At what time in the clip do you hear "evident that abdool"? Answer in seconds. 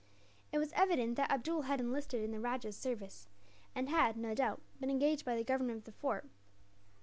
0.73-1.61